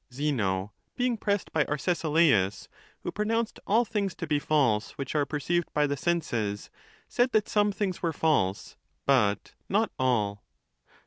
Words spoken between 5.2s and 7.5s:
perceived by the senses, said that